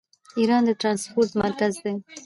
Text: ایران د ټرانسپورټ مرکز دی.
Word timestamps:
ایران 0.37 0.61
د 0.67 0.69
ټرانسپورټ 0.81 1.31
مرکز 1.41 1.73
دی. 1.83 1.93